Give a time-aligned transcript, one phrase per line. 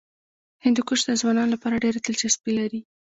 [0.63, 2.81] هندوکش د ځوانانو لپاره ډېره دلچسپي لري.